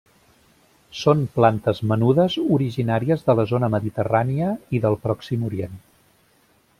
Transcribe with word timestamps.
Són 1.01 1.19
plantes 1.35 1.81
menudes, 1.91 2.37
originàries 2.57 3.23
de 3.29 3.37
la 3.41 3.47
zona 3.53 3.71
mediterrània 3.75 4.49
i 4.79 4.81
del 4.87 5.01
Pròxim 5.07 5.45
Orient. 5.51 5.81